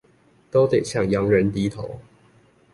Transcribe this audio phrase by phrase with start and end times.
[0.49, 1.99] 都得向洋人低頭